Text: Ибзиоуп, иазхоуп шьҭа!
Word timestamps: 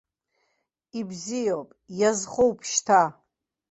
Ибзиоуп, 0.99 1.69
иазхоуп 1.99 2.59
шьҭа! 2.69 3.01